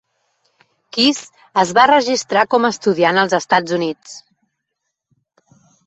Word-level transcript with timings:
Kiss 0.97 1.19
es 1.65 1.75
va 1.79 1.85
registrar 1.93 2.47
com 2.55 2.65
a 2.65 2.73
estudiant 2.77 3.23
als 3.27 3.39
Estats 3.43 3.79
Units. 3.81 4.21